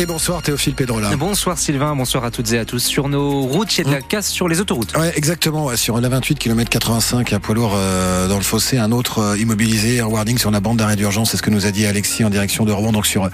[0.00, 1.16] Et bonsoir Théophile Pedrola.
[1.16, 2.78] Bonsoir Sylvain, bonsoir à toutes et à tous.
[2.78, 4.96] Sur nos routes, il y a de la casse sur les autoroutes.
[4.96, 5.74] Ouais, exactement.
[5.74, 9.38] sur la 28 km 85, un poids lourd euh, dans le fossé, un autre euh,
[9.38, 11.32] immobilisé, un warning sur la bande d'arrêt d'urgence.
[11.32, 12.92] C'est ce que nous a dit Alexis en direction de Rouen.
[12.92, 13.28] Donc sur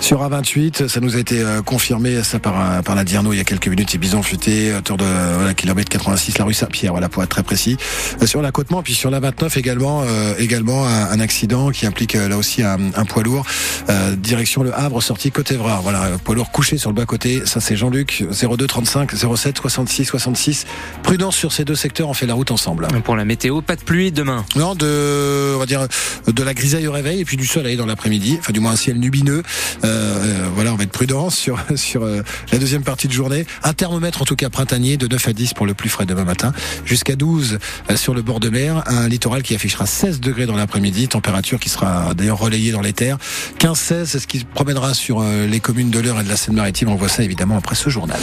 [0.00, 3.40] sur A28, ça nous a été euh, confirmé ça par par la Dierno il y
[3.40, 3.90] a quelques minutes.
[3.92, 5.04] C'est Bison Futé, autour de
[5.36, 6.90] voilà, kilomètre 86, la rue Saint-Pierre.
[6.90, 7.76] Voilà pour être très précis.
[8.24, 10.02] sur la Côte-Mont, puis sur la 29 également
[10.36, 13.46] également un, accident qui implique là aussi un, un poids lourd
[14.16, 15.84] direction le Havre, sortie côté Évrard.
[16.08, 17.42] Voilà, poids lourd couché sur le bas côté.
[17.44, 20.66] Ça, c'est Jean-Luc, 02 35 07 66 66.
[21.02, 22.88] Prudence sur ces deux secteurs, on fait la route ensemble.
[23.04, 24.46] Pour la météo, pas de pluie demain.
[24.56, 25.86] Non, de, on va dire,
[26.26, 28.36] de la grisaille au réveil et puis du soleil dans l'après-midi.
[28.38, 29.42] Enfin, du moins un ciel lumineux.
[29.84, 32.22] Euh, euh voilà, on va être prudent sur, sur euh,
[32.52, 33.46] la deuxième partie de journée.
[33.62, 36.24] Un thermomètre, en tout cas, printanier de 9 à 10 pour le plus frais demain
[36.24, 36.54] matin.
[36.86, 37.58] Jusqu'à 12
[37.90, 38.82] euh, sur le bord de mer.
[38.86, 41.08] Un littoral qui affichera 16 degrés dans l'après-midi.
[41.08, 43.18] Température qui sera d'ailleurs relayée dans les terres.
[43.58, 46.88] 15-16, c'est ce qui se promènera sur les communes de l'Eure et de la Seine-Maritime
[46.90, 48.20] on voit ça évidemment après ce journal.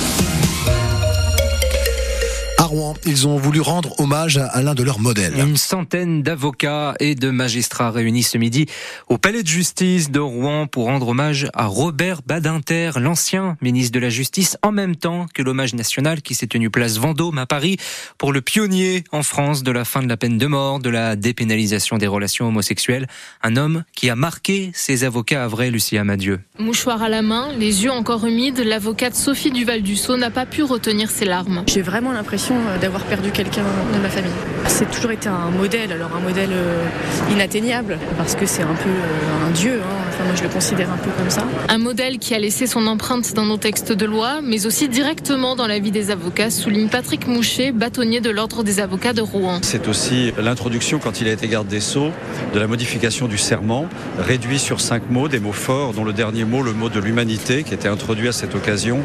[2.76, 2.93] Rouen.
[3.05, 5.34] Ils ont voulu rendre hommage à l'un de leurs modèles.
[5.37, 8.65] Une centaine d'avocats et de magistrats réunis ce midi
[9.07, 13.99] au palais de justice de Rouen pour rendre hommage à Robert Badinter, l'ancien ministre de
[13.99, 17.77] la Justice, en même temps que l'hommage national qui s'est tenu place Vendôme à Paris
[18.18, 21.15] pour le pionnier en France de la fin de la peine de mort, de la
[21.15, 23.07] dépénalisation des relations homosexuelles.
[23.41, 26.41] Un homme qui a marqué ses avocats à vrai, Lucie Amadieu.
[26.59, 31.09] Mouchoir à la main, les yeux encore humides, l'avocate Sophie Duval-Dussault n'a pas pu retenir
[31.09, 31.63] ses larmes.
[31.68, 33.63] J'ai vraiment l'impression d'avoir perdu quelqu'un
[33.94, 34.32] de ma famille.
[34.68, 36.84] C'est toujours été un modèle, alors un modèle euh,
[37.32, 40.15] inatteignable, parce que c'est un peu euh, un dieu, hein.
[40.16, 41.44] Enfin moi je le considère un peu comme ça.
[41.70, 45.55] Un modèle qui a laissé son empreinte dans nos textes de loi, mais aussi directement
[45.55, 49.60] dans la vie des avocats, souligne Patrick Mouchet, bâtonnier de l'Ordre des avocats de Rouen.
[49.62, 52.12] C'est aussi l'introduction, quand il a été garde des Sceaux,
[52.54, 53.88] de la modification du serment,
[54.20, 57.63] réduit sur cinq mots, des mots forts, dont le dernier mot, le mot de l'humanité,
[57.63, 58.99] qui était introduit à cette occasion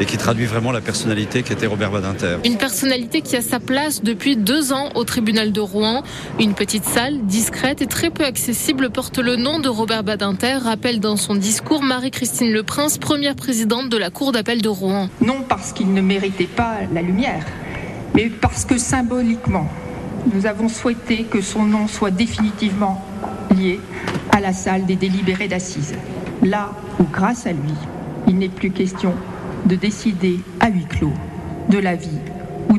[0.00, 2.36] et qui traduit vraiment la personnalité qui était Robert Badinter.
[2.44, 6.02] Une personnalité qui a sa place depuis deux ans au tribunal de Rouen.
[6.38, 11.00] Une petite salle discrète et très peu accessible porte le nom de Robert Badinter, rappelle
[11.00, 15.08] dans son discours Marie-Christine Le Prince, première présidente de la Cour d'appel de Rouen.
[15.20, 17.44] Non parce qu'il ne méritait pas la lumière,
[18.14, 19.68] mais parce que symboliquement,
[20.32, 23.04] nous avons souhaité que son nom soit définitivement
[23.56, 23.80] lié
[24.30, 25.94] à la salle des délibérés d'assises.
[26.42, 27.74] Là où, grâce à lui,
[28.28, 29.14] il n'est plus question
[29.66, 31.12] de décider à huis clos
[31.68, 32.18] de la vie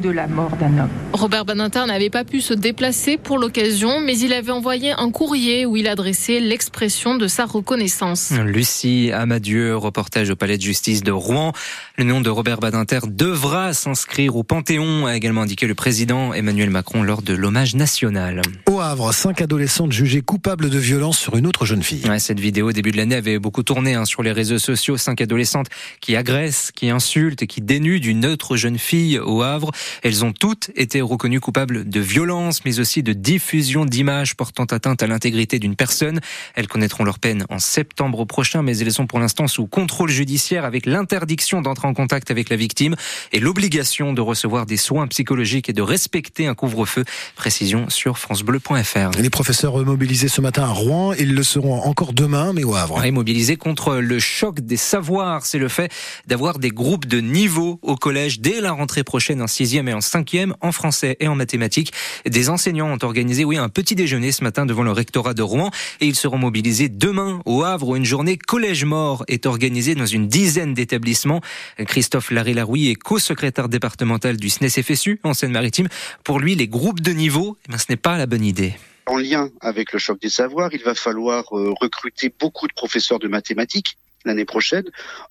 [0.03, 0.89] de la mort d'un homme.
[1.13, 5.65] Robert Badinter n'avait pas pu se déplacer pour l'occasion, mais il avait envoyé un courrier
[5.65, 8.31] où il adressait l'expression de sa reconnaissance.
[8.31, 11.53] Lucie Amadieu, reportage au palais de justice de Rouen.
[11.97, 16.69] Le nom de Robert Badinter devra s'inscrire au Panthéon, a également indiqué le président Emmanuel
[16.69, 18.41] Macron lors de l'hommage national.
[18.69, 22.03] Au Havre, cinq adolescentes jugées coupables de violence sur une autre jeune fille.
[22.19, 24.97] cette vidéo au début de l'année avait beaucoup tourné hein, sur les réseaux sociaux.
[24.97, 25.67] Cinq adolescentes
[26.01, 29.71] qui agressent, qui insultent et qui dénudent une autre jeune fille au Havre.
[30.01, 35.03] Elles ont toutes été reconnues coupables de violence, mais aussi de diffusion d'images portant atteinte
[35.03, 36.19] à l'intégrité d'une personne.
[36.55, 40.65] Elles connaîtront leur peine en septembre prochain, mais elles sont pour l'instant sous contrôle judiciaire
[40.65, 42.95] avec l'interdiction d'entrer en contact avec la victime
[43.31, 47.05] et l'obligation de recevoir des soins psychologiques et de respecter un couvre-feu.
[47.35, 49.19] Précision sur francebleu.fr.
[49.19, 53.03] Les professeurs mobilisés ce matin à Rouen, ils le seront encore demain, mais au Havre.
[53.11, 55.45] Mobilisés contre le choc des savoirs.
[55.45, 55.91] C'est le fait
[56.27, 59.47] d'avoir des groupes de niveau au collège dès la rentrée prochaine en
[59.83, 61.93] sixième et en cinquième, en français et en mathématiques.
[62.25, 65.71] Des enseignants ont organisé, oui, un petit déjeuner ce matin devant le rectorat de Rouen
[65.99, 70.05] et ils seront mobilisés demain au Havre où une journée collège mort est organisée dans
[70.05, 71.41] une dizaine d'établissements.
[71.77, 75.87] Christophe Larry-Laroui est co-secrétaire départemental du SNES-FSU en Seine-Maritime.
[76.23, 78.75] Pour lui, les groupes de niveau, eh ben, ce n'est pas la bonne idée.
[79.05, 83.19] En lien avec le choc des savoirs, il va falloir euh, recruter beaucoup de professeurs
[83.19, 84.85] de mathématiques l'année prochaine.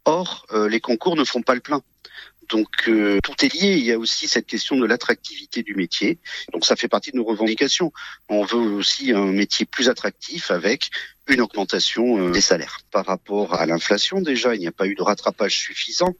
[0.04, 1.80] Or, euh, les concours ne font pas le plein.
[2.52, 3.72] Donc euh, tout est lié.
[3.78, 6.18] Il y a aussi cette question de l'attractivité du métier.
[6.52, 7.92] Donc ça fait partie de nos revendications.
[8.28, 10.90] On veut aussi un métier plus attractif avec
[11.28, 12.80] une augmentation euh, des salaires.
[12.90, 16.14] Par rapport à l'inflation, déjà, il n'y a pas eu de rattrapage suffisant.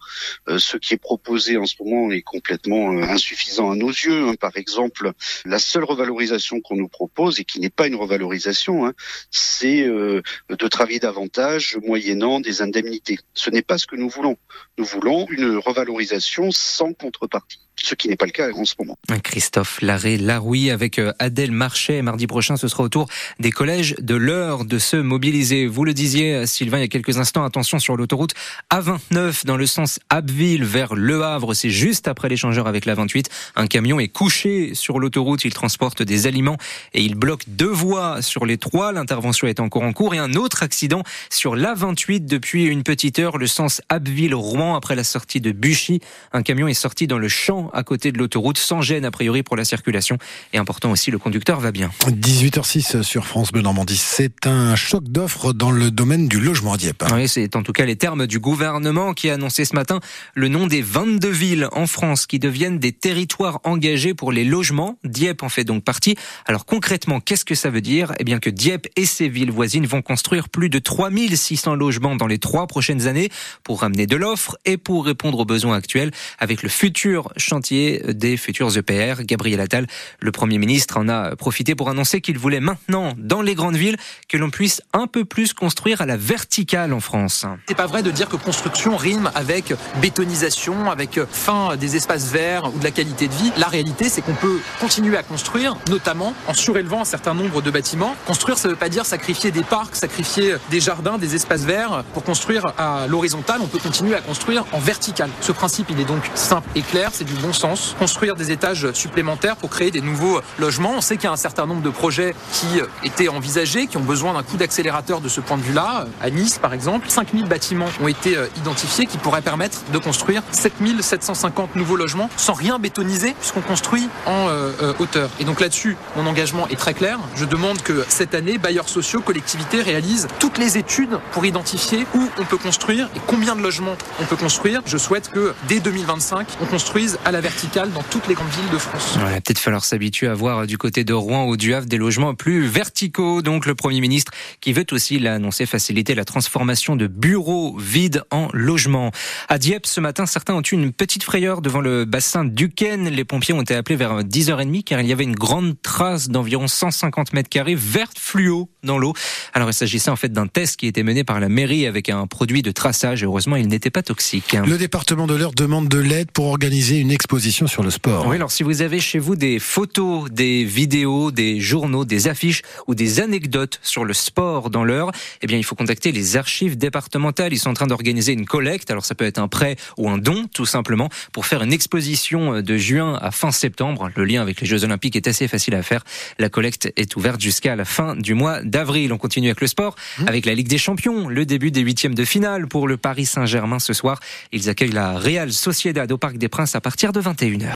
[0.48, 4.28] Euh, ce qui est proposé en ce moment est complètement euh, insuffisant à nos yeux.
[4.28, 4.34] Hein.
[4.40, 5.12] Par exemple,
[5.44, 8.92] la seule revalorisation qu'on nous propose, et qui n'est pas une revalorisation, hein,
[9.30, 13.18] c'est de travailler davantage moyennant des indemnités.
[13.34, 14.36] Ce n'est pas ce que nous voulons.
[14.78, 16.21] Nous voulons une revalorisation
[16.52, 18.96] sans contrepartie ce qui n'est pas le cas en ce moment.
[19.22, 22.02] Christophe Larré Laroui avec euh, Adèle Marchais.
[22.02, 23.08] Mardi prochain, ce sera au tour
[23.40, 25.66] des collèges de l'heure de se mobiliser.
[25.66, 28.34] Vous le disiez, Sylvain, il y a quelques instants, attention sur l'autoroute
[28.72, 31.54] A29 dans le sens Abbeville vers Le Havre.
[31.54, 33.28] C'est juste après l'échangeur avec la 28.
[33.56, 35.44] Un camion est couché sur l'autoroute.
[35.44, 36.56] Il transporte des aliments
[36.94, 38.92] et il bloque deux voies sur les trois.
[38.92, 43.38] L'intervention est encore en cours et un autre accident sur l'A28 depuis une petite heure,
[43.38, 46.00] le sens Abbeville-Rouen après la sortie de Buchy.
[46.32, 49.42] Un camion est sorti dans le champ à côté de l'autoroute sans gêne a priori
[49.42, 50.18] pour la circulation.
[50.52, 51.90] Et important aussi, le conducteur va bien.
[52.06, 53.96] 18h06 sur France Bleu Normandie.
[53.96, 57.04] C'est un choc d'offres dans le domaine du logement à Dieppe.
[57.12, 60.00] Oui, c'est en tout cas les termes du gouvernement qui a annoncé ce matin
[60.34, 64.98] le nom des 22 villes en France qui deviennent des territoires engagés pour les logements.
[65.04, 66.16] Dieppe en fait donc partie.
[66.46, 68.12] Alors concrètement, qu'est-ce que ça veut dire?
[68.18, 72.26] Eh bien que Dieppe et ses villes voisines vont construire plus de 3600 logements dans
[72.26, 73.30] les trois prochaines années
[73.64, 78.38] pour ramener de l'offre et pour répondre aux besoins actuels avec le futur chantier des
[78.38, 79.24] futurs EPR.
[79.24, 79.86] Gabriel Attal,
[80.20, 83.98] le Premier ministre, en a profité pour annoncer qu'il voulait maintenant, dans les grandes villes,
[84.26, 87.44] que l'on puisse un peu plus construire à la verticale en France.
[87.68, 92.74] C'est pas vrai de dire que construction rime avec bétonisation, avec fin des espaces verts
[92.74, 93.52] ou de la qualité de vie.
[93.58, 97.70] La réalité, c'est qu'on peut continuer à construire, notamment en surélevant un certain nombre de
[97.70, 98.16] bâtiments.
[98.26, 102.02] Construire, ça veut pas dire sacrifier des parcs, sacrifier des jardins, des espaces verts.
[102.14, 105.28] Pour construire à l'horizontale, on peut continuer à construire en vertical.
[105.42, 107.94] Ce principe, il est donc simple et clair, c'est du bon sens.
[107.98, 110.94] Construire des étages supplémentaires pour créer des nouveaux logements.
[110.96, 114.02] On sait qu'il y a un certain nombre de projets qui étaient envisagés, qui ont
[114.02, 116.06] besoin d'un coup d'accélérateur de ce point de vue-là.
[116.22, 121.76] À Nice, par exemple, 5000 bâtiments ont été identifiés qui pourraient permettre de construire 7750
[121.76, 125.30] nouveaux logements sans rien bétoniser puisqu'on construit en euh, hauteur.
[125.40, 127.18] Et donc là-dessus, mon engagement est très clair.
[127.34, 132.28] Je demande que cette année, bailleurs sociaux, collectivités réalisent toutes les études pour identifier où
[132.38, 134.82] on peut construire et combien de logements on peut construire.
[134.86, 138.70] Je souhaite que dès 2025, on construise à la verticale dans toutes les grandes villes
[138.70, 139.14] de France.
[139.16, 141.96] Il va peut-être falloir s'habituer à voir du côté de Rouen ou du Havre des
[141.96, 143.40] logements plus verticaux.
[143.40, 148.48] Donc le Premier ministre qui veut aussi l'annoncer faciliter la transformation de bureaux vides en
[148.52, 149.10] logements.
[149.48, 153.08] À Dieppe, ce matin, certains ont eu une petite frayeur devant le bassin Duquesne.
[153.08, 156.68] Les pompiers ont été appelés vers 10h30 car il y avait une grande trace d'environ
[156.68, 159.12] 150 mètres carrés verte fluo dans l'eau.
[159.52, 162.26] Alors il s'agissait en fait d'un test qui était mené par la mairie avec un
[162.26, 163.22] produit de traçage.
[163.24, 164.56] Heureusement, il n'était pas toxique.
[164.66, 168.26] Le département de l'Eure demande de l'aide pour organiser une exposition sur le sport.
[168.26, 172.62] Oui, alors si vous avez chez vous des photos, des vidéos, des journaux, des affiches
[172.86, 175.12] ou des anecdotes sur le sport dans l'Eure,
[175.42, 177.52] eh bien il faut contacter les archives départementales.
[177.52, 178.90] Ils sont en train d'organiser une collecte.
[178.90, 182.60] Alors ça peut être un prêt ou un don, tout simplement, pour faire une exposition
[182.60, 184.10] de juin à fin septembre.
[184.16, 186.04] Le lien avec les Jeux Olympiques est assez facile à faire.
[186.38, 189.12] La collecte est ouverte jusqu'à la fin du mois d'avril.
[189.12, 189.94] On continue avec le sport,
[190.26, 193.78] avec la Ligue des Champions, le début des huitièmes de finale pour le Paris Saint-Germain
[193.78, 194.18] ce soir.
[194.50, 197.70] Ils accueillent la Real Sociedad au Parc des Princes à partir de 21h.